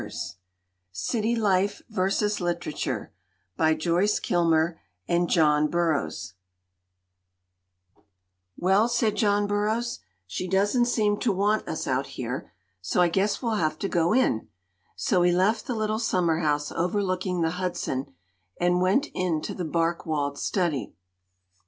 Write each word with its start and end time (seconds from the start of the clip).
14 0.01 0.17
CITY 0.91 1.35
LIFE 1.35 1.81
VERSUS 1.87 2.41
LITERATURE 2.41 3.13
JOHN 3.59 3.77
BURROUGHS 3.77 4.15
CITY 4.15 5.25
LIFE 5.27 5.69
VERSUS 5.69 5.69
LITERATURE 5.69 5.69
JOHN 5.69 5.69
BURROUGHS" 5.69 6.33
1 8.55 8.73
T[ 8.73 8.77
7ELL," 8.85 8.89
said 8.89 9.15
John 9.15 9.45
Burroughs, 9.45 9.99
"she 10.25 10.47
doesn't 10.47 10.85
V 10.85 10.89
V 10.89 10.95
seem 10.95 11.19
to 11.19 11.31
want 11.31 11.67
us 11.67 11.85
out 11.85 12.07
here, 12.07 12.51
so 12.81 12.99
I 12.99 13.09
guess 13.09 13.43
we'll 13.43 13.53
have 13.61 13.77
to 13.77 13.87
go 13.87 14.11
in." 14.13 14.47
So 14.95 15.19
we 15.21 15.31
left 15.31 15.67
the 15.67 15.75
little 15.75 15.99
summer 15.99 16.39
house 16.39 16.71
overlooking 16.71 17.41
the 17.41 17.51
Hudson 17.61 18.11
and 18.59 18.81
went 18.81 19.05
into 19.13 19.53
the 19.53 19.65
bark 19.65 20.07
walled 20.07 20.39
study. 20.39 20.95